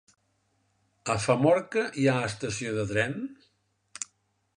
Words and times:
A 1.15 1.17
Famorca 1.25 1.83
hi 2.03 2.07
ha 2.07 2.15
estació 2.29 2.73
de 2.79 2.87
tren? 2.93 3.15